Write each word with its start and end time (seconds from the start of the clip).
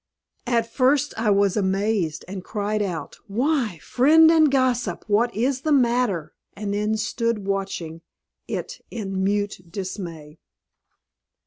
At 0.47 0.65
first 0.65 1.13
I 1.15 1.29
was 1.29 1.55
amazed, 1.55 2.25
and 2.27 2.43
cried 2.43 2.81
out, 2.81 3.19
"Why, 3.27 3.77
friend 3.83 4.31
and 4.31 4.49
gossip! 4.49 5.03
What 5.07 5.31
is 5.35 5.61
the 5.61 5.71
matter?" 5.71 6.33
and 6.55 6.73
then 6.73 6.97
stood 6.97 7.45
watching 7.45 8.01
it 8.47 8.83
in 8.89 9.23
mute 9.23 9.59
dismay. 9.71 10.39